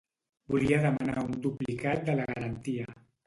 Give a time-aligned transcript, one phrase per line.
[0.53, 2.89] Volia demanar un duplicat de la garantia.